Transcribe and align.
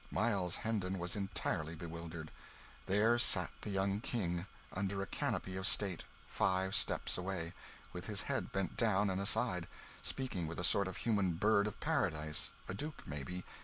Miles 0.09 0.55
Hendon 0.65 0.97
was 0.97 1.15
entirely 1.15 1.75
bewildered. 1.75 2.31
There 2.87 3.19
sat 3.19 3.51
the 3.61 3.69
young 3.69 3.99
King, 4.01 4.47
under 4.73 4.99
a 4.99 5.05
canopy 5.05 5.55
of 5.57 5.67
state, 5.67 6.05
five 6.27 6.73
steps 6.73 7.19
away, 7.19 7.53
with 7.93 8.07
his 8.07 8.23
head 8.23 8.51
bent 8.51 8.75
down 8.77 9.11
and 9.11 9.21
aside, 9.21 9.67
speaking 10.01 10.47
with 10.47 10.59
a 10.59 10.63
sort 10.63 10.87
of 10.87 10.97
human 10.97 11.33
bird 11.33 11.67
of 11.67 11.79
paradise 11.79 12.49
a 12.67 12.73
duke, 12.73 13.03
maybe. 13.05 13.43